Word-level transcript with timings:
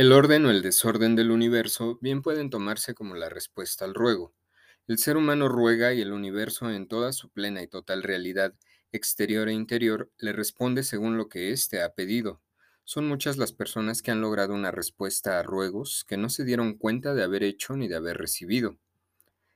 El 0.00 0.12
orden 0.12 0.46
o 0.46 0.50
el 0.50 0.62
desorden 0.62 1.14
del 1.14 1.30
universo 1.30 1.98
bien 2.00 2.22
pueden 2.22 2.48
tomarse 2.48 2.94
como 2.94 3.16
la 3.16 3.28
respuesta 3.28 3.84
al 3.84 3.92
ruego. 3.92 4.32
El 4.88 4.96
ser 4.96 5.18
humano 5.18 5.46
ruega 5.46 5.92
y 5.92 6.00
el 6.00 6.12
universo 6.12 6.70
en 6.70 6.88
toda 6.88 7.12
su 7.12 7.28
plena 7.28 7.62
y 7.62 7.68
total 7.68 8.02
realidad, 8.02 8.54
exterior 8.92 9.50
e 9.50 9.52
interior, 9.52 10.10
le 10.16 10.32
responde 10.32 10.84
según 10.84 11.18
lo 11.18 11.28
que 11.28 11.52
éste 11.52 11.82
ha 11.82 11.92
pedido. 11.92 12.40
Son 12.84 13.06
muchas 13.06 13.36
las 13.36 13.52
personas 13.52 14.00
que 14.00 14.10
han 14.10 14.22
logrado 14.22 14.54
una 14.54 14.70
respuesta 14.70 15.38
a 15.38 15.42
ruegos 15.42 16.06
que 16.08 16.16
no 16.16 16.30
se 16.30 16.46
dieron 16.46 16.78
cuenta 16.78 17.12
de 17.12 17.22
haber 17.22 17.42
hecho 17.42 17.76
ni 17.76 17.86
de 17.86 17.96
haber 17.96 18.16
recibido. 18.16 18.78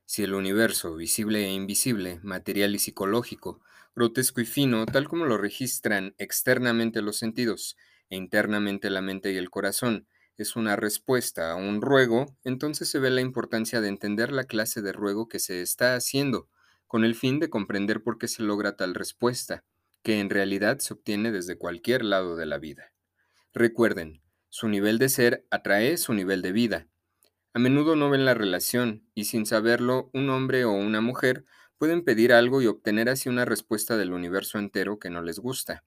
Si 0.04 0.24
el 0.24 0.34
universo, 0.34 0.95
visible 0.95 1.46
e 1.46 1.54
invisible, 1.54 2.20
material 2.22 2.74
y 2.74 2.80
psicológico, 2.80 3.62
grotesco 3.96 4.42
y 4.42 4.45
fino, 4.45 4.84
tal 4.84 5.08
como 5.08 5.24
lo 5.24 5.38
registran 5.38 6.14
externamente 6.18 7.00
los 7.00 7.16
sentidos 7.16 7.79
e 8.11 8.16
internamente 8.16 8.90
la 8.90 9.00
mente 9.00 9.32
y 9.32 9.38
el 9.38 9.48
corazón, 9.48 10.06
es 10.37 10.56
una 10.56 10.77
respuesta 10.77 11.52
a 11.52 11.55
un 11.56 11.80
ruego, 11.80 12.37
entonces 12.45 12.88
se 12.88 12.98
ve 12.98 13.11
la 13.11 13.20
importancia 13.20 13.80
de 13.80 13.88
entender 13.88 14.33
la 14.33 14.45
clase 14.45 14.83
de 14.83 14.92
ruego 14.92 15.29
que 15.29 15.38
se 15.38 15.62
está 15.62 15.95
haciendo, 15.95 16.48
con 16.87 17.05
el 17.05 17.15
fin 17.15 17.41
de 17.41 17.51
comprender 17.51 18.02
por 18.02 18.19
qué 18.19 18.29
se 18.29 18.42
logra 18.42 18.77
tal 18.77 18.95
respuesta, 18.95 19.65
que 20.02 20.20
en 20.20 20.30
realidad 20.30 20.78
se 20.78 20.95
obtiene 20.95 21.33
desde 21.33 21.56
cualquier 21.56 22.05
lado 22.05 22.37
de 22.37 22.47
la 22.47 22.59
vida. 22.59 22.92
Recuerden, 23.52 24.23
su 24.51 24.69
nivel 24.69 24.98
de 24.98 25.09
ser 25.09 25.47
atrae 25.51 25.97
su 25.97 26.15
nivel 26.15 26.42
de 26.42 26.53
vida. 26.53 26.89
A 27.53 27.59
menudo 27.59 27.97
no 27.97 28.11
ven 28.11 28.25
la 28.25 28.34
relación, 28.34 29.09
y 29.14 29.25
sin 29.25 29.47
saberlo, 29.47 30.11
un 30.12 30.28
hombre 30.30 30.64
o 30.64 30.73
una 30.73 31.01
mujer 31.01 31.45
pueden 31.78 32.05
pedir 32.05 32.33
algo 32.33 32.62
y 32.62 32.66
obtener 32.66 33.09
así 33.09 33.28
una 33.28 33.45
respuesta 33.45 33.97
del 33.97 34.12
universo 34.12 34.59
entero 34.59 34.98
que 34.98 35.11
no 35.11 35.23
les 35.23 35.39
gusta. 35.39 35.84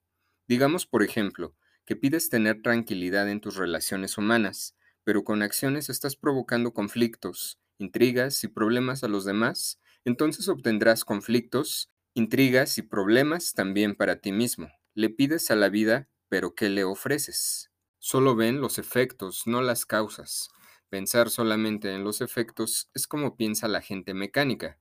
Digamos, 0.48 0.86
por 0.86 1.04
ejemplo, 1.04 1.56
que 1.88 1.96
pides 1.96 2.30
tener 2.30 2.62
tranquilidad 2.62 3.30
en 3.30 3.40
tus 3.40 3.56
relaciones 3.56 4.18
humanas, 4.18 4.76
pero 5.06 5.24
con 5.24 5.42
acciones 5.42 5.90
estás 5.90 6.18
provocando 6.18 6.74
conflictos, 6.74 7.60
intrigas 7.80 8.44
y 8.44 8.50
problemas 8.50 9.04
a 9.06 9.08
los 9.08 9.24
demás, 9.24 9.80
entonces 10.04 10.50
obtendrás 10.50 11.06
conflictos, 11.06 11.90
intrigas 12.14 12.78
y 12.78 12.82
problemas 12.82 13.54
también 13.54 13.96
para 13.96 14.18
ti 14.20 14.34
mismo. 14.34 14.70
Le 14.96 15.10
pides 15.10 15.50
a 15.50 15.56
la 15.56 15.70
vida, 15.70 16.10
pero 16.28 16.56
¿qué 16.56 16.70
le 16.70 16.84
ofreces? 16.84 17.72
Solo 18.00 18.36
ven 18.36 18.60
los 18.60 18.80
efectos, 18.80 19.44
no 19.46 19.62
las 19.62 19.86
causas. 19.86 20.50
Pensar 20.90 21.30
solamente 21.30 21.94
en 21.94 22.04
los 22.04 22.20
efectos 22.20 22.90
es 22.94 23.08
como 23.08 23.38
piensa 23.38 23.70
la 23.70 23.82
gente 23.82 24.14
mecánica. 24.14 24.78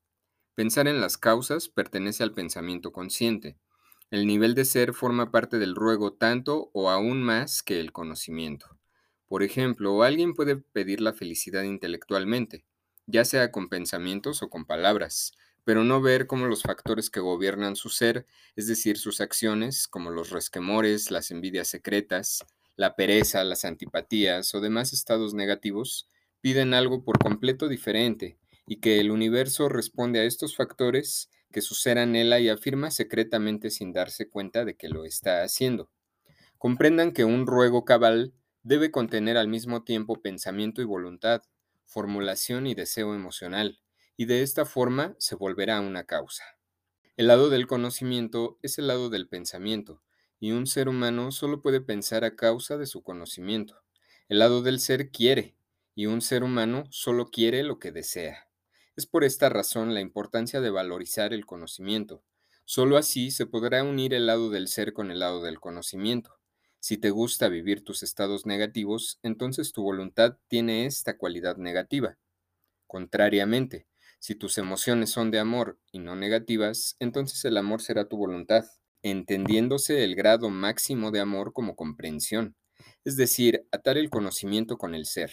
Pensar 0.56 0.88
en 0.88 1.00
las 1.00 1.18
causas 1.18 1.68
pertenece 1.68 2.24
al 2.24 2.32
pensamiento 2.32 2.90
consciente. 2.92 3.58
El 4.08 4.28
nivel 4.28 4.54
de 4.54 4.64
ser 4.64 4.94
forma 4.94 5.32
parte 5.32 5.58
del 5.58 5.74
ruego 5.74 6.12
tanto 6.12 6.70
o 6.72 6.90
aún 6.90 7.24
más 7.24 7.64
que 7.64 7.80
el 7.80 7.90
conocimiento. 7.90 8.78
Por 9.26 9.42
ejemplo, 9.42 10.04
alguien 10.04 10.34
puede 10.34 10.54
pedir 10.54 11.00
la 11.00 11.12
felicidad 11.12 11.64
intelectualmente, 11.64 12.64
ya 13.06 13.24
sea 13.24 13.50
con 13.50 13.68
pensamientos 13.68 14.44
o 14.44 14.48
con 14.48 14.64
palabras, 14.64 15.32
pero 15.64 15.82
no 15.82 16.00
ver 16.00 16.28
cómo 16.28 16.46
los 16.46 16.62
factores 16.62 17.10
que 17.10 17.18
gobiernan 17.18 17.74
su 17.74 17.88
ser, 17.88 18.26
es 18.54 18.68
decir, 18.68 18.96
sus 18.96 19.20
acciones, 19.20 19.88
como 19.88 20.10
los 20.10 20.30
resquemores, 20.30 21.10
las 21.10 21.32
envidias 21.32 21.66
secretas, 21.66 22.44
la 22.76 22.94
pereza, 22.94 23.42
las 23.42 23.64
antipatías 23.64 24.54
o 24.54 24.60
demás 24.60 24.92
estados 24.92 25.34
negativos, 25.34 26.08
piden 26.40 26.74
algo 26.74 27.02
por 27.02 27.18
completo 27.18 27.66
diferente, 27.66 28.38
y 28.68 28.76
que 28.76 29.00
el 29.00 29.10
universo 29.10 29.68
responde 29.68 30.20
a 30.20 30.24
estos 30.24 30.54
factores 30.54 31.28
que 31.56 31.62
su 31.62 31.74
ser 31.74 31.96
anhela 31.96 32.38
y 32.38 32.50
afirma 32.50 32.90
secretamente 32.90 33.70
sin 33.70 33.94
darse 33.94 34.28
cuenta 34.28 34.66
de 34.66 34.76
que 34.76 34.90
lo 34.90 35.06
está 35.06 35.42
haciendo. 35.42 35.90
Comprendan 36.58 37.12
que 37.12 37.24
un 37.24 37.46
ruego 37.46 37.86
cabal 37.86 38.34
debe 38.62 38.90
contener 38.90 39.38
al 39.38 39.48
mismo 39.48 39.82
tiempo 39.82 40.20
pensamiento 40.20 40.82
y 40.82 40.84
voluntad, 40.84 41.44
formulación 41.86 42.66
y 42.66 42.74
deseo 42.74 43.14
emocional, 43.14 43.80
y 44.18 44.26
de 44.26 44.42
esta 44.42 44.66
forma 44.66 45.16
se 45.18 45.34
volverá 45.34 45.80
una 45.80 46.04
causa. 46.04 46.44
El 47.16 47.28
lado 47.28 47.48
del 47.48 47.66
conocimiento 47.66 48.58
es 48.60 48.76
el 48.76 48.88
lado 48.88 49.08
del 49.08 49.26
pensamiento, 49.26 50.02
y 50.38 50.52
un 50.52 50.66
ser 50.66 50.90
humano 50.90 51.32
solo 51.32 51.62
puede 51.62 51.80
pensar 51.80 52.22
a 52.24 52.36
causa 52.36 52.76
de 52.76 52.84
su 52.84 53.02
conocimiento. 53.02 53.82
El 54.28 54.40
lado 54.40 54.60
del 54.60 54.78
ser 54.78 55.10
quiere, 55.10 55.56
y 55.94 56.04
un 56.04 56.20
ser 56.20 56.44
humano 56.44 56.84
solo 56.90 57.30
quiere 57.30 57.62
lo 57.62 57.78
que 57.78 57.92
desea. 57.92 58.45
Es 58.96 59.04
por 59.04 59.24
esta 59.24 59.50
razón 59.50 59.92
la 59.92 60.00
importancia 60.00 60.62
de 60.62 60.70
valorizar 60.70 61.34
el 61.34 61.44
conocimiento. 61.44 62.24
Solo 62.64 62.96
así 62.96 63.30
se 63.30 63.44
podrá 63.44 63.84
unir 63.84 64.14
el 64.14 64.24
lado 64.24 64.48
del 64.48 64.68
ser 64.68 64.94
con 64.94 65.10
el 65.10 65.18
lado 65.18 65.42
del 65.42 65.60
conocimiento. 65.60 66.38
Si 66.80 66.96
te 66.96 67.10
gusta 67.10 67.48
vivir 67.48 67.84
tus 67.84 68.02
estados 68.02 68.46
negativos, 68.46 69.18
entonces 69.22 69.72
tu 69.72 69.82
voluntad 69.82 70.38
tiene 70.48 70.86
esta 70.86 71.18
cualidad 71.18 71.58
negativa. 71.58 72.16
Contrariamente, 72.86 73.86
si 74.18 74.34
tus 74.34 74.56
emociones 74.56 75.10
son 75.10 75.30
de 75.30 75.40
amor 75.40 75.78
y 75.92 75.98
no 75.98 76.16
negativas, 76.16 76.96
entonces 76.98 77.44
el 77.44 77.58
amor 77.58 77.82
será 77.82 78.08
tu 78.08 78.16
voluntad, 78.16 78.64
entendiéndose 79.02 80.04
el 80.04 80.14
grado 80.14 80.48
máximo 80.48 81.10
de 81.10 81.20
amor 81.20 81.52
como 81.52 81.76
comprensión, 81.76 82.56
es 83.04 83.16
decir, 83.16 83.66
atar 83.72 83.98
el 83.98 84.08
conocimiento 84.08 84.78
con 84.78 84.94
el 84.94 85.04
ser, 85.04 85.32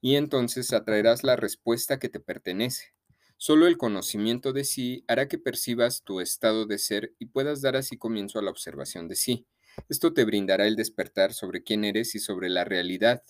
y 0.00 0.16
entonces 0.16 0.72
atraerás 0.72 1.22
la 1.22 1.36
respuesta 1.36 1.98
que 1.98 2.08
te 2.08 2.18
pertenece. 2.18 2.93
Solo 3.46 3.66
el 3.66 3.76
conocimiento 3.76 4.54
de 4.54 4.64
sí 4.64 5.04
hará 5.06 5.28
que 5.28 5.36
percibas 5.36 6.02
tu 6.02 6.20
estado 6.20 6.64
de 6.64 6.78
ser 6.78 7.14
y 7.18 7.26
puedas 7.26 7.60
dar 7.60 7.76
así 7.76 7.98
comienzo 7.98 8.38
a 8.38 8.42
la 8.42 8.50
observación 8.50 9.06
de 9.06 9.16
sí. 9.16 9.46
Esto 9.90 10.14
te 10.14 10.24
brindará 10.24 10.66
el 10.66 10.76
despertar 10.76 11.34
sobre 11.34 11.62
quién 11.62 11.84
eres 11.84 12.14
y 12.14 12.20
sobre 12.20 12.48
la 12.48 12.64
realidad, 12.64 13.22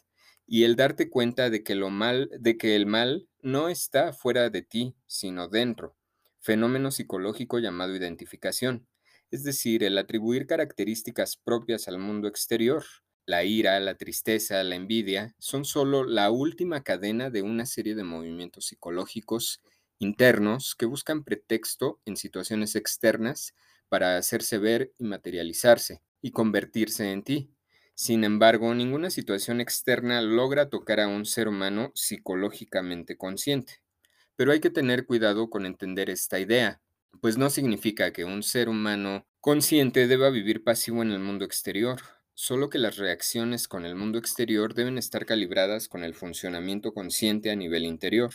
y 0.47 0.62
el 0.62 0.76
darte 0.76 1.10
cuenta 1.10 1.50
de 1.50 1.64
que 1.64 1.75
lo 1.75 1.91
mal, 1.91 2.30
de 2.38 2.56
que 2.56 2.76
el 2.76 2.86
mal 2.86 3.28
no 3.42 3.69
está 3.69 4.12
fuera 4.12 4.50
de 4.50 4.62
ti, 4.62 4.94
sino 5.08 5.48
dentro. 5.48 5.97
Fenómeno 6.38 6.92
psicológico 6.92 7.58
llamado 7.58 7.96
identificación, 7.96 8.86
es 9.32 9.42
decir, 9.42 9.82
el 9.82 9.98
atribuir 9.98 10.46
características 10.46 11.38
propias 11.38 11.88
al 11.88 11.98
mundo 11.98 12.28
exterior. 12.28 12.84
La 13.26 13.42
ira, 13.42 13.81
la 13.81 13.96
tristeza, 13.96 14.62
la 14.62 14.76
envidia 14.76 15.34
son 15.41 15.64
solo 15.64 16.04
la 16.04 16.31
última 16.31 16.84
cadena 16.84 17.31
de 17.31 17.42
una 17.42 17.66
serie 17.66 17.96
de 17.96 18.04
movimientos 18.04 18.66
psicológicos 18.66 19.60
internos 19.99 20.75
que 20.75 20.87
buscan 20.87 21.25
pretexto 21.25 22.00
en 22.05 22.16
situaciones 22.16 22.77
externas 22.77 23.55
para 23.88 24.16
hacerse 24.16 24.59
ver 24.59 24.93
y 24.99 25.05
materializarse 25.05 26.03
y 26.22 26.32
convertirse 26.32 27.12
en 27.12 27.22
ti. 27.22 27.50
Sin 27.94 28.25
embargo, 28.25 28.75
ninguna 28.75 29.10
situación 29.10 29.60
externa 29.60 30.21
logra 30.21 30.69
tocar 30.69 31.00
a 31.00 31.09
un 31.09 31.27
ser 31.27 31.49
humano 31.49 31.93
psicológicamente 31.94 33.16
consciente. 33.16 33.82
Pero 34.37 34.53
hay 34.53 34.60
que 34.60 34.71
tener 34.71 35.06
cuidado 35.06 35.50
con 35.50 35.66
entender 35.66 36.11
esta 36.11 36.41
idea, 36.41 36.81
pues 37.21 37.38
no 37.38 37.50
significa 37.50 38.12
que 38.12 38.25
un 38.25 38.43
ser 38.43 38.69
humano 38.69 39.26
consciente 39.41 40.06
deba 40.06 40.31
vivir 40.31 40.65
pasivo 40.65 41.03
en 41.03 41.11
el 41.11 41.21
mundo 41.21 41.44
exterior, 41.44 42.00
solo 42.34 42.71
que 42.71 42.78
las 42.78 42.97
reacciones 42.97 43.69
con 43.69 43.84
el 43.84 43.94
mundo 43.97 44.19
exterior 44.19 44.75
deben 44.75 44.99
estar 44.99 45.26
calibradas 45.26 45.88
con 45.88 46.05
el 46.05 46.15
funcionamiento 46.15 46.93
consciente 46.93 47.50
a 47.50 47.56
nivel 47.56 47.84
interior. 47.84 48.32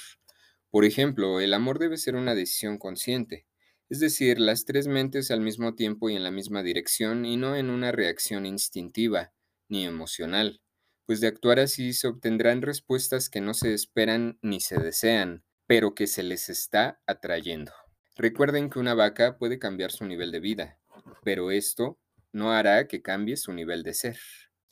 Por 0.72 0.86
ejemplo, 0.86 1.40
el 1.40 1.54
amor 1.54 1.80
debe 1.80 1.98
ser 1.98 2.16
una 2.16 2.36
decisión 2.36 2.78
consciente, 2.78 3.48
es 3.90 4.00
decir, 4.00 4.40
las 4.40 4.66
tres 4.66 4.88
mentes 4.88 5.32
al 5.32 5.42
mismo 5.42 5.74
tiempo 5.74 6.10
y 6.10 6.16
en 6.16 6.24
la 6.24 6.30
misma 6.30 6.62
dirección 6.62 7.26
y 7.26 7.38
no 7.38 7.56
en 7.56 7.72
una 7.72 7.92
reacción 7.92 8.46
instintiva 8.46 9.34
ni 9.68 9.86
emocional, 9.86 10.62
pues 11.08 11.22
de 11.22 11.28
actuar 11.28 11.60
así 11.60 11.94
se 11.94 12.08
obtendrán 12.08 12.62
respuestas 12.62 13.30
que 13.30 13.42
no 13.42 13.56
se 13.56 13.74
esperan 13.74 14.38
ni 14.44 14.60
se 14.60 14.78
desean, 14.78 15.44
pero 15.66 15.96
que 15.96 16.06
se 16.06 16.22
les 16.22 16.50
está 16.50 17.02
atrayendo. 17.08 17.72
Recuerden 18.16 18.70
que 18.70 18.78
una 18.78 18.94
vaca 18.94 19.40
puede 19.40 19.58
cambiar 19.58 19.92
su 19.92 20.06
nivel 20.06 20.32
de 20.32 20.40
vida, 20.40 20.80
pero 21.24 21.50
esto 21.50 21.98
no 22.32 22.52
hará 22.52 22.88
que 22.88 23.02
cambie 23.02 23.38
su 23.38 23.54
nivel 23.54 23.82
de 23.82 23.96
ser. 23.96 24.20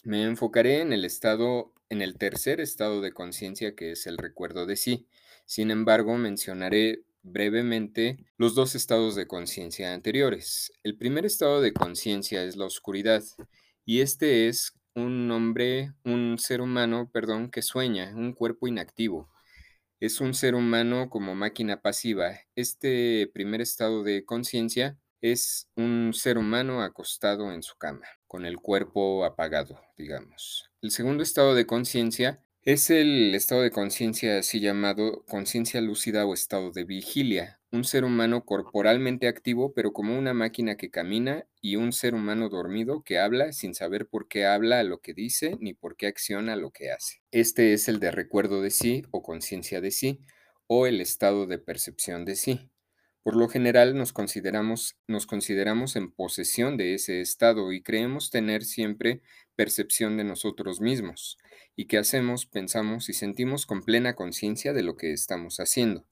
Me 0.03 0.24
enfocaré 0.24 0.81
en 0.81 0.94
el 0.94 1.06
estado, 1.06 1.74
en 1.89 2.04
el 2.04 2.18
tercer 2.18 2.62
estado 2.62 3.01
de 3.01 3.13
conciencia 3.13 3.75
que 3.75 3.92
es 3.92 4.06
el 4.06 4.19
recuerdo 4.19 4.68
de 4.68 4.75
sí, 4.75 5.07
sin 5.48 5.72
embargo, 5.72 6.18
mencionaré 6.18 7.06
brevemente 7.24 8.18
los 8.38 8.54
dos 8.54 8.76
estados 8.76 9.16
de 9.16 9.28
conciencia 9.28 9.94
anteriores. 9.94 10.74
El 10.84 10.98
primer 10.98 11.26
estado 11.26 11.62
de 11.62 11.72
conciencia 11.72 12.44
es 12.44 12.58
la 12.58 12.66
oscuridad 12.66 13.24
y 13.86 14.02
este 14.02 14.50
es 14.50 14.78
un 14.94 15.32
hombre, 15.32 15.94
un 16.04 16.38
ser 16.38 16.60
humano, 16.60 17.10
perdón, 17.14 17.50
que 17.50 17.62
sueña, 17.62 18.14
un 18.14 18.34
cuerpo 18.34 18.68
inactivo. 18.68 19.30
Es 20.02 20.20
un 20.20 20.34
ser 20.34 20.54
humano 20.54 21.10
como 21.10 21.34
máquina 21.34 21.82
pasiva. 21.82 22.40
Este 22.56 23.32
primer 23.34 23.62
estado 23.62 24.04
de 24.04 24.26
conciencia 24.26 25.00
es 25.22 25.70
un 25.78 26.12
ser 26.14 26.38
humano 26.38 26.82
acostado 26.82 27.54
en 27.54 27.64
su 27.64 27.78
cama, 27.78 28.06
con 28.28 28.46
el 28.46 28.58
cuerpo 28.58 29.24
apagado, 29.24 29.80
digamos. 29.98 30.70
El 30.82 30.92
segundo 30.92 31.24
estado 31.24 31.56
de 31.56 31.66
conciencia 31.66 32.44
Es 32.68 32.90
el 32.90 33.34
estado 33.34 33.62
de 33.62 33.72
conciencia 33.72 34.40
así 34.40 34.60
llamado 34.60 35.24
conciencia 35.30 35.80
lúcida 35.80 36.25
o 36.25 36.34
estado 36.34 36.72
de 36.72 36.84
vigilia, 36.84 37.62
un 37.72 37.86
ser 37.86 38.04
humano 38.04 38.44
corporalmente 38.44 39.30
activo 39.30 39.74
pero 39.74 39.94
como 39.94 40.19
una 40.19 40.34
máquina 40.34 40.75
que 40.75 40.92
camina 40.92 41.48
y 41.62 41.78
un 41.78 41.94
ser 41.94 42.14
humano 42.14 42.50
dormido 42.50 43.04
que 43.04 43.19
habla 43.19 43.54
sin 43.54 43.74
saber 43.74 44.10
por 44.10 44.28
qué 44.28 44.46
habla 44.46 44.84
lo 44.84 45.00
que 45.00 45.14
dice 45.14 45.56
ni 45.62 45.75
por 45.75 45.96
qué 45.96 46.08
acciona 46.08 46.58
lo 46.58 46.72
que 46.72 46.92
hace. 46.92 47.22
Este 47.31 47.72
es 47.72 47.88
el 47.88 48.02
de 48.02 48.12
recuerdo 48.12 48.62
de 48.62 48.72
sí 48.72 49.06
o 49.12 49.24
conciencia 49.24 49.80
de 49.80 49.92
sí 49.92 50.20
o 50.68 50.88
el 50.88 51.00
estado 51.00 51.48
de 51.48 51.60
percepción 51.60 52.25
de 52.25 52.36
sí. 52.36 52.70
Por 53.27 53.35
lo 53.35 53.50
general 53.50 53.97
nos 53.97 54.13
consideramos, 54.13 54.95
nos 55.06 55.27
consideramos 55.27 55.97
en 55.97 56.12
posesión 56.13 56.77
de 56.77 56.94
ese 56.94 57.19
estado 57.19 57.74
y 57.74 57.83
creemos 57.83 58.29
tener 58.29 58.63
siempre 58.63 59.21
percepción 59.53 60.15
de 60.15 60.24
nosotros 60.24 60.79
mismos 60.79 61.38
y 61.75 61.88
que 61.88 61.97
hacemos, 61.97 62.45
pensamos 62.45 63.09
y 63.09 63.13
sentimos 63.13 63.65
con 63.65 63.83
plena 63.83 64.15
conciencia 64.15 64.71
de 64.71 64.81
lo 64.81 64.95
que 64.95 65.12
estamos 65.12 65.59
haciendo. 65.59 66.06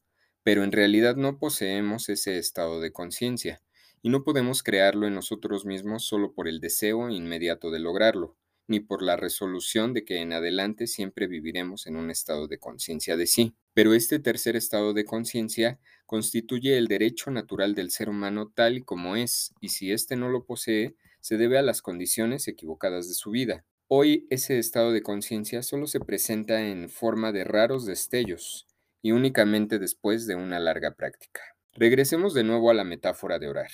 Pero 0.44 0.66
en 0.66 0.74
realidad 0.74 1.16
no 1.16 1.40
poseemos 1.40 2.10
ese 2.10 2.38
estado 2.38 2.82
de 2.82 2.92
conciencia 2.92 3.62
y 4.02 4.10
no 4.10 4.26
podemos 4.26 4.62
crearlo 4.62 5.08
en 5.08 5.16
nosotros 5.16 5.66
mismos 5.66 6.06
solo 6.06 6.34
por 6.34 6.50
el 6.50 6.60
deseo 6.60 7.10
inmediato 7.10 7.72
de 7.72 7.80
lograrlo, 7.80 8.36
ni 8.68 8.80
por 8.80 9.02
la 9.02 9.16
resolución 9.16 9.94
de 9.94 10.04
que 10.04 10.22
en 10.22 10.34
adelante 10.34 10.88
siempre 10.88 11.28
viviremos 11.28 11.88
en 11.88 11.96
un 11.96 12.10
estado 12.10 12.48
de 12.48 12.58
conciencia 12.58 13.18
de 13.18 13.28
sí. 13.28 13.56
Pero 13.74 13.94
este 13.94 14.20
tercer 14.20 14.56
estado 14.56 14.94
de 14.94 15.06
conciencia 15.06 15.80
constituye 16.06 16.78
el 16.78 16.88
derecho 16.88 17.32
natural 17.32 17.76
del 17.76 17.92
ser 17.92 18.10
humano 18.10 18.52
tal 18.54 18.78
y 18.78 18.82
como 18.82 19.16
es, 19.16 19.54
y 19.62 19.70
si 19.70 19.92
éste 19.92 20.16
no 20.16 20.30
lo 20.30 20.46
posee, 20.46 20.96
se 21.20 21.38
debe 21.38 21.58
a 21.58 21.64
las 21.64 21.82
condiciones 21.82 22.48
equivocadas 22.48 23.08
de 23.08 23.16
su 23.16 23.32
vida. 23.32 23.66
Hoy 23.88 24.28
ese 24.30 24.58
estado 24.58 24.92
de 24.92 25.02
conciencia 25.02 25.62
solo 25.62 25.88
se 25.88 26.00
presenta 26.00 26.68
en 26.68 26.90
forma 26.90 27.32
de 27.32 27.44
raros 27.44 27.86
destellos, 27.86 28.68
y 29.06 29.12
únicamente 29.12 29.78
después 29.78 30.26
de 30.26 30.34
una 30.34 30.60
larga 30.60 30.96
práctica. 30.96 31.42
Regresemos 31.74 32.34
de 32.34 32.44
nuevo 32.44 32.72
a 32.72 32.74
la 32.74 32.84
metáfora 32.84 33.38
de 33.38 33.48
orar. 33.48 33.70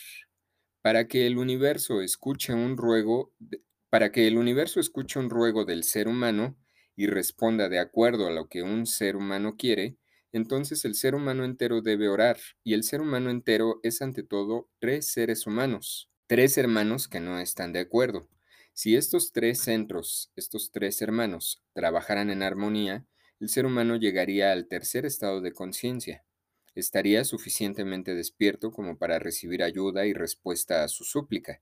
Para 0.81 1.07
que 1.07 1.25
el 1.25 1.37
universo 1.37 2.01
escuche 2.01 2.53
un 2.53 2.75
ruego, 2.75 3.31
para 3.91 4.13
que 4.13 4.25
el 4.25 4.37
universo 4.37 4.79
escuche 4.79 5.19
un 5.19 5.29
ruego 5.29 5.65
del 5.65 5.83
ser 5.83 6.07
humano, 6.07 6.57
y 6.95 7.07
responda 7.07 7.67
de 7.67 7.77
acuerdo 7.77 8.25
a 8.25 8.31
lo 8.31 8.47
que 8.47 8.63
un 8.63 8.85
ser 8.85 9.17
humano 9.17 9.57
quiere, 9.57 9.97
entonces 10.31 10.85
el 10.85 10.95
ser 10.95 11.13
humano 11.13 11.43
entero 11.43 11.81
debe 11.81 12.07
orar, 12.07 12.37
y 12.63 12.73
el 12.73 12.83
ser 12.83 13.01
humano 13.01 13.29
entero 13.29 13.81
es 13.83 14.01
ante 14.01 14.23
todo 14.23 14.69
tres 14.79 15.11
seres 15.11 15.45
humanos, 15.45 16.09
tres 16.27 16.57
hermanos 16.57 17.09
que 17.09 17.19
no 17.19 17.37
están 17.37 17.73
de 17.73 17.81
acuerdo. 17.81 18.29
Si 18.71 18.95
estos 18.95 19.33
tres 19.33 19.59
centros, 19.59 20.31
estos 20.37 20.71
tres 20.71 21.01
hermanos, 21.01 21.61
trabajaran 21.73 22.29
en 22.29 22.43
armonía, 22.43 23.05
el 23.41 23.49
ser 23.49 23.65
humano 23.65 23.97
llegaría 23.97 24.53
al 24.53 24.69
tercer 24.69 25.05
estado 25.05 25.41
de 25.41 25.51
conciencia. 25.51 26.23
Estaría 26.75 27.25
suficientemente 27.25 28.15
despierto 28.15 28.71
como 28.71 28.97
para 28.97 29.19
recibir 29.19 29.63
ayuda 29.63 30.05
y 30.05 30.13
respuesta 30.13 30.85
a 30.85 30.87
su 30.87 31.03
súplica. 31.03 31.61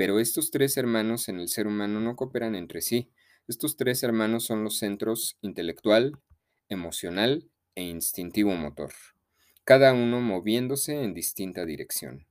Pero 0.00 0.18
estos 0.18 0.50
tres 0.50 0.78
hermanos 0.78 1.28
en 1.28 1.40
el 1.40 1.48
ser 1.48 1.66
humano 1.66 2.00
no 2.00 2.16
cooperan 2.16 2.54
entre 2.54 2.80
sí, 2.80 3.10
estos 3.48 3.76
tres 3.76 4.02
hermanos 4.02 4.46
son 4.46 4.64
los 4.64 4.78
centros 4.78 5.36
intelectual, 5.42 6.18
emocional 6.70 7.50
e 7.74 7.82
instintivo 7.82 8.54
motor, 8.54 8.94
cada 9.62 9.92
uno 9.92 10.22
moviéndose 10.22 11.04
en 11.04 11.12
distinta 11.12 11.66
dirección. 11.66 12.26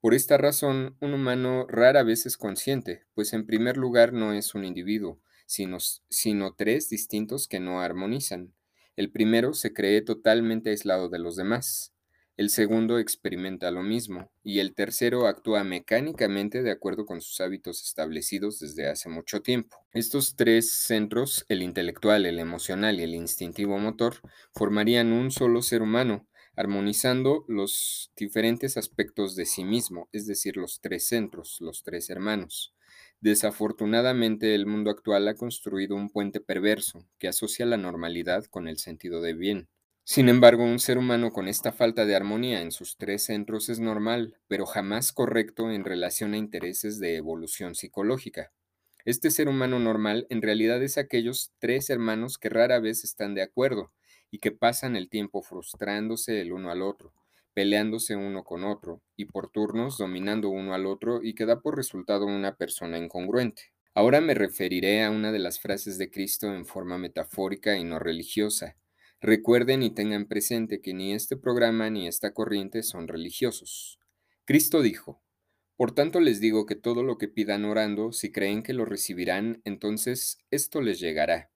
Por 0.00 0.14
esta 0.14 0.38
razón, 0.38 0.96
un 1.02 1.12
humano 1.12 1.66
rara 1.68 2.04
vez 2.04 2.24
es 2.24 2.38
consciente, 2.38 3.04
pues 3.12 3.34
en 3.34 3.44
primer 3.44 3.76
lugar 3.76 4.14
no 4.14 4.32
es 4.32 4.54
un 4.54 4.64
individuo, 4.64 5.20
sino, 5.44 5.76
sino 6.08 6.54
tres 6.54 6.88
distintos 6.88 7.48
que 7.48 7.60
no 7.60 7.82
armonizan. 7.82 8.54
El 8.96 9.12
primero 9.12 9.52
se 9.52 9.74
cree 9.74 10.00
totalmente 10.00 10.70
aislado 10.70 11.10
de 11.10 11.18
los 11.18 11.36
demás 11.36 11.92
el 12.40 12.48
segundo 12.48 12.98
experimenta 12.98 13.70
lo 13.70 13.82
mismo 13.82 14.32
y 14.42 14.60
el 14.60 14.74
tercero 14.74 15.26
actúa 15.26 15.62
mecánicamente 15.62 16.62
de 16.62 16.70
acuerdo 16.70 17.04
con 17.04 17.20
sus 17.20 17.38
hábitos 17.42 17.84
establecidos 17.84 18.60
desde 18.60 18.88
hace 18.88 19.10
mucho 19.10 19.42
tiempo. 19.42 19.76
Estos 19.92 20.36
tres 20.36 20.70
centros, 20.70 21.44
el 21.50 21.60
intelectual, 21.60 22.24
el 22.24 22.38
emocional 22.38 22.98
y 22.98 23.02
el 23.02 23.14
instintivo 23.14 23.78
motor, 23.78 24.14
formarían 24.54 25.12
un 25.12 25.30
solo 25.30 25.60
ser 25.60 25.82
humano, 25.82 26.28
armonizando 26.56 27.44
los 27.46 28.10
diferentes 28.16 28.78
aspectos 28.78 29.36
de 29.36 29.44
sí 29.44 29.62
mismo, 29.62 30.08
es 30.10 30.26
decir, 30.26 30.56
los 30.56 30.80
tres 30.80 31.08
centros, 31.08 31.58
los 31.60 31.82
tres 31.82 32.08
hermanos. 32.08 32.74
Desafortunadamente, 33.20 34.54
el 34.54 34.64
mundo 34.64 34.90
actual 34.90 35.28
ha 35.28 35.34
construido 35.34 35.94
un 35.94 36.08
puente 36.08 36.40
perverso 36.40 37.06
que 37.18 37.28
asocia 37.28 37.66
la 37.66 37.76
normalidad 37.76 38.46
con 38.46 38.66
el 38.66 38.78
sentido 38.78 39.20
de 39.20 39.34
bien. 39.34 39.68
Sin 40.12 40.28
embargo, 40.28 40.64
un 40.64 40.80
ser 40.80 40.98
humano 40.98 41.30
con 41.30 41.46
esta 41.46 41.70
falta 41.70 42.04
de 42.04 42.16
armonía 42.16 42.62
en 42.62 42.72
sus 42.72 42.96
tres 42.96 43.22
centros 43.22 43.68
es 43.68 43.78
normal, 43.78 44.36
pero 44.48 44.66
jamás 44.66 45.12
correcto 45.12 45.70
en 45.70 45.84
relación 45.84 46.34
a 46.34 46.36
intereses 46.36 46.98
de 46.98 47.14
evolución 47.14 47.76
psicológica. 47.76 48.50
Este 49.04 49.30
ser 49.30 49.48
humano 49.48 49.78
normal 49.78 50.26
en 50.28 50.42
realidad 50.42 50.82
es 50.82 50.98
aquellos 50.98 51.52
tres 51.60 51.90
hermanos 51.90 52.38
que 52.38 52.48
rara 52.48 52.80
vez 52.80 53.04
están 53.04 53.36
de 53.36 53.42
acuerdo 53.42 53.92
y 54.32 54.40
que 54.40 54.50
pasan 54.50 54.96
el 54.96 55.08
tiempo 55.08 55.42
frustrándose 55.42 56.40
el 56.40 56.52
uno 56.52 56.72
al 56.72 56.82
otro, 56.82 57.14
peleándose 57.54 58.16
uno 58.16 58.42
con 58.42 58.64
otro 58.64 59.02
y 59.14 59.26
por 59.26 59.48
turnos 59.48 59.96
dominando 59.96 60.48
uno 60.48 60.74
al 60.74 60.86
otro 60.86 61.22
y 61.22 61.36
que 61.36 61.46
da 61.46 61.60
por 61.60 61.76
resultado 61.76 62.26
una 62.26 62.56
persona 62.56 62.98
incongruente. 62.98 63.72
Ahora 63.94 64.20
me 64.20 64.34
referiré 64.34 65.04
a 65.04 65.10
una 65.12 65.30
de 65.30 65.38
las 65.38 65.60
frases 65.60 65.98
de 65.98 66.10
Cristo 66.10 66.52
en 66.52 66.66
forma 66.66 66.98
metafórica 66.98 67.76
y 67.76 67.84
no 67.84 68.00
religiosa, 68.00 68.74
Recuerden 69.22 69.82
y 69.82 69.90
tengan 69.90 70.24
presente 70.24 70.80
que 70.80 70.94
ni 70.94 71.12
este 71.12 71.36
programa 71.36 71.90
ni 71.90 72.08
esta 72.08 72.32
corriente 72.32 72.82
son 72.82 73.06
religiosos. 73.06 73.98
Cristo 74.46 74.80
dijo, 74.80 75.22
Por 75.76 75.94
tanto 75.94 76.20
les 76.20 76.40
digo 76.40 76.64
que 76.64 76.74
todo 76.74 77.02
lo 77.02 77.18
que 77.18 77.28
pidan 77.28 77.66
orando, 77.66 78.12
si 78.12 78.32
creen 78.32 78.62
que 78.62 78.72
lo 78.72 78.86
recibirán, 78.86 79.60
entonces 79.66 80.38
esto 80.50 80.80
les 80.80 81.00
llegará. 81.00 81.50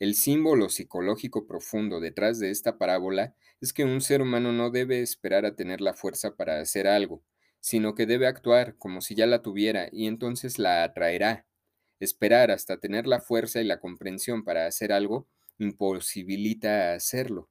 El 0.00 0.16
símbolo 0.16 0.68
psicológico 0.68 1.46
profundo 1.46 2.00
detrás 2.00 2.40
de 2.40 2.50
esta 2.50 2.76
parábola 2.76 3.36
es 3.60 3.72
que 3.72 3.84
un 3.84 4.00
ser 4.00 4.20
humano 4.20 4.50
no 4.50 4.70
debe 4.70 5.00
esperar 5.00 5.46
a 5.46 5.54
tener 5.54 5.80
la 5.80 5.94
fuerza 5.94 6.34
para 6.34 6.58
hacer 6.58 6.88
algo, 6.88 7.22
sino 7.60 7.94
que 7.94 8.06
debe 8.06 8.26
actuar 8.26 8.76
como 8.78 9.00
si 9.00 9.14
ya 9.14 9.26
la 9.26 9.42
tuviera 9.42 9.88
y 9.92 10.08
entonces 10.08 10.58
la 10.58 10.82
atraerá. 10.82 11.46
Esperar 12.00 12.50
hasta 12.50 12.78
tener 12.78 13.06
la 13.06 13.20
fuerza 13.20 13.60
y 13.60 13.64
la 13.64 13.78
comprensión 13.78 14.42
para 14.42 14.66
hacer 14.66 14.92
algo 14.92 15.28
imposibilita 15.58 16.92
hacerlo. 16.94 17.50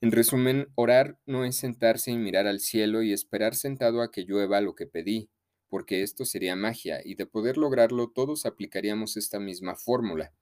En 0.00 0.12
resumen, 0.12 0.68
orar 0.74 1.18
no 1.26 1.44
es 1.44 1.56
sentarse 1.56 2.10
y 2.10 2.18
mirar 2.18 2.46
al 2.46 2.60
cielo 2.60 3.02
y 3.02 3.12
esperar 3.12 3.54
sentado 3.54 4.02
a 4.02 4.10
que 4.10 4.24
llueva 4.24 4.60
lo 4.60 4.74
que 4.74 4.86
pedí, 4.86 5.30
porque 5.68 6.02
esto 6.02 6.24
sería 6.24 6.54
magia, 6.54 7.00
y 7.04 7.14
de 7.14 7.26
poder 7.26 7.56
lograrlo 7.56 8.10
todos 8.10 8.46
aplicaríamos 8.46 9.16
esta 9.16 9.40
misma 9.40 9.74
fórmula. 9.74 10.32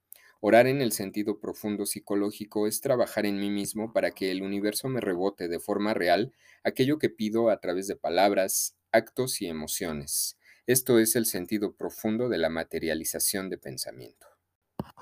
Orar 0.41 0.67
en 0.67 0.83
el 0.83 0.93
sentido 0.93 1.41
profundo 1.41 1.87
psicológico 1.87 2.67
es 2.67 2.81
trabajar 2.81 3.25
en 3.25 3.39
mí 3.39 3.49
mismo 3.49 3.93
para 3.93 4.11
que 4.11 4.31
el 4.31 4.43
universo 4.43 4.89
me 4.89 5.01
rebote 5.01 5.49
de 5.49 5.61
forma 5.61 5.95
real 5.95 6.33
aquello 6.65 6.99
que 6.99 7.09
pido 7.09 7.49
a 7.49 7.61
través 7.61 7.87
de 7.87 7.97
palabras, 7.97 8.77
actos 8.93 9.41
y 9.41 9.47
emociones. 9.47 10.37
Esto 10.67 10.99
es 10.99 11.17
el 11.17 11.27
sentido 11.27 11.77
profundo 11.77 12.29
de 12.29 12.39
la 12.39 12.51
materialización 12.51 13.49
de 13.49 13.59
pensamiento. 13.59 14.34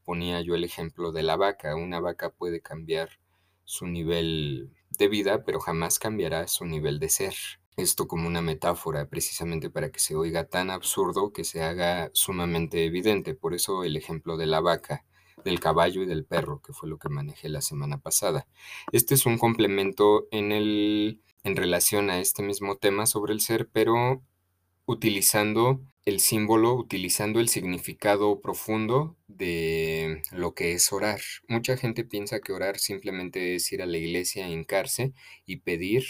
Ponía 0.05 0.43
yo 0.43 0.55
el 0.55 0.63
ejemplo 0.63 1.13
de 1.13 1.23
la 1.23 1.37
vaca. 1.37 1.75
Una 1.75 2.01
vaca 2.01 2.29
puede 2.29 2.61
cambiar 2.61 3.09
su 3.65 3.87
nivel 3.87 4.71
de 4.91 5.09
vida, 5.09 5.43
pero 5.43 5.59
jamás 5.59 5.99
cambiará 5.99 6.49
su 6.49 6.67
nivel 6.67 6.99
de 6.99 7.09
ser. 7.09 7.35
Esto 7.79 8.07
como 8.09 8.27
una 8.27 8.43
metáfora, 8.43 9.09
precisamente 9.09 9.71
para 9.71 9.91
que 9.91 10.01
se 10.01 10.17
oiga 10.17 10.45
tan 10.45 10.69
absurdo 10.71 11.33
que 11.33 11.45
se 11.45 11.63
haga 11.63 12.11
sumamente 12.13 12.85
evidente. 12.85 13.35
Por 13.35 13.55
eso 13.55 13.85
el 13.85 13.97
ejemplo 13.97 14.37
de 14.37 14.47
la 14.47 14.61
vaca 14.61 15.07
del 15.47 15.61
caballo 15.61 16.03
y 16.03 16.07
del 16.07 16.25
perro, 16.25 16.61
que 16.61 16.73
fue 16.73 16.88
lo 16.88 16.99
que 16.99 17.09
manejé 17.09 17.49
la 17.49 17.62
semana 17.62 17.99
pasada. 17.99 18.47
Este 18.93 19.15
es 19.15 19.25
un 19.26 19.38
complemento 19.38 20.26
en, 20.33 20.53
el, 20.53 21.21
en 21.45 21.57
relación 21.57 22.11
a 22.11 22.19
este 22.19 22.43
mismo 22.43 22.76
tema 22.76 23.07
sobre 23.07 23.33
el 23.33 23.41
ser, 23.41 23.69
pero 23.73 24.23
utilizando 24.87 25.81
el 26.05 26.21
símbolo 26.21 26.75
utilizando 26.75 27.41
el 27.41 27.49
significado 27.49 28.41
profundo 28.41 29.17
de 29.26 30.23
lo 30.31 30.55
que 30.55 30.73
es 30.73 30.93
orar. 30.93 31.21
Mucha 31.49 31.76
gente 31.76 32.05
piensa 32.05 32.41
que 32.41 32.53
orar 32.53 32.79
simplemente 32.79 33.57
es 33.57 33.73
ir 33.73 33.83
a 33.83 33.87
la 33.87 33.99
iglesia, 33.99 34.49
hincarse 34.49 35.12
y 35.47 35.57
pedir 35.57 36.05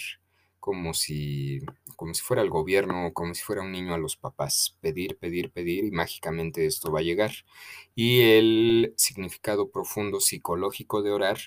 como 0.66 0.94
si, 0.94 1.60
como 1.94 2.12
si 2.12 2.22
fuera 2.22 2.42
el 2.42 2.50
gobierno, 2.50 3.12
como 3.12 3.34
si 3.34 3.42
fuera 3.44 3.62
un 3.62 3.70
niño 3.70 3.94
a 3.94 3.98
los 3.98 4.16
papás. 4.16 4.76
Pedir, 4.80 5.16
pedir, 5.16 5.52
pedir 5.52 5.84
y 5.84 5.92
mágicamente 5.92 6.66
esto 6.66 6.90
va 6.90 6.98
a 6.98 7.04
llegar. 7.04 7.30
Y 7.94 8.22
el 8.22 8.92
significado 8.96 9.70
profundo 9.70 10.18
psicológico 10.18 11.02
de 11.02 11.12
orar 11.12 11.38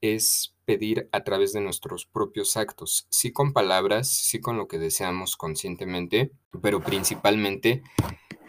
es 0.00 0.56
pedir 0.64 1.08
a 1.12 1.22
través 1.22 1.52
de 1.52 1.60
nuestros 1.60 2.04
propios 2.04 2.56
actos, 2.56 3.06
sí 3.10 3.30
con 3.30 3.52
palabras, 3.52 4.08
sí 4.08 4.40
con 4.40 4.56
lo 4.56 4.66
que 4.66 4.80
deseamos 4.80 5.36
conscientemente, 5.36 6.32
pero 6.60 6.80
principalmente 6.80 7.84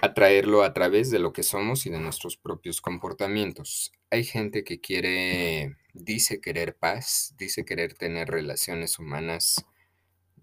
atraerlo 0.01 0.63
a 0.63 0.73
través 0.73 1.11
de 1.11 1.19
lo 1.19 1.33
que 1.33 1.43
somos 1.43 1.85
y 1.85 1.91
de 1.91 1.99
nuestros 1.99 2.35
propios 2.35 2.81
comportamientos. 2.81 3.91
Hay 4.09 4.23
gente 4.23 4.63
que 4.63 4.81
quiere, 4.81 5.75
dice 5.93 6.41
querer 6.41 6.75
paz, 6.75 7.35
dice 7.37 7.63
querer 7.63 7.93
tener 7.93 8.27
relaciones 8.27 8.97
humanas 8.97 9.63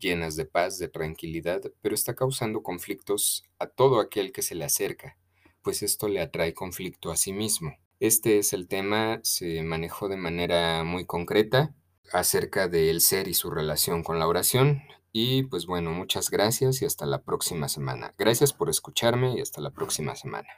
llenas 0.03 0.37
de 0.37 0.45
paz, 0.45 0.79
de 0.79 0.89
tranquilidad, 0.89 1.63
pero 1.81 1.95
está 1.95 2.15
causando 2.15 2.63
conflictos 2.63 3.45
a 3.59 3.67
todo 3.67 4.01
aquel 4.01 4.33
que 4.33 4.43
se 4.43 4.55
le 4.55 4.65
acerca, 4.65 5.17
pues 5.63 5.83
esto 5.83 6.09
le 6.09 6.21
atrae 6.21 6.53
conflicto 6.53 7.11
a 7.11 7.17
sí 7.17 7.33
mismo. 7.33 7.79
Este 8.01 8.39
es 8.39 8.53
el 8.53 8.67
tema, 8.67 9.21
se 9.23 9.63
manejó 9.63 10.09
de 10.09 10.17
manera 10.17 10.83
muy 10.83 11.07
concreta 11.07 11.75
acerca 12.13 12.67
del 12.69 13.01
ser 13.01 13.29
y 13.29 13.35
su 13.35 13.51
relación 13.51 14.03
con 14.03 14.19
la 14.19 14.27
oración. 14.27 14.83
Y 15.13 15.45
pues 15.45 15.67
bueno, 15.67 15.93
muchas 15.93 16.31
gracias 16.31 16.83
y 16.83 16.85
hasta 16.85 17.07
la 17.07 17.23
próxima 17.23 17.69
semana. 17.69 18.15
Gracias 18.19 18.53
por 18.53 18.71
escucharme 18.71 19.37
y 19.37 19.41
hasta 19.41 19.61
la 19.61 19.71
próxima 19.71 20.17
semana. 20.17 20.49